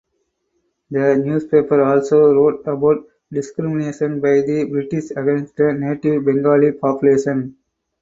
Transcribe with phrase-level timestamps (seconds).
[0.89, 7.55] The newspaper also wrote about discrimination by the British against the native Bengali population.